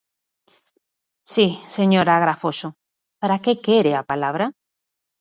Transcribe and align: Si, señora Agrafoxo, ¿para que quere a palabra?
Si, 1.33 1.47
señora 1.77 2.11
Agrafoxo, 2.15 2.69
¿para 3.21 3.37
que 3.43 3.61
quere 3.65 3.91
a 3.95 4.03
palabra? 4.11 4.45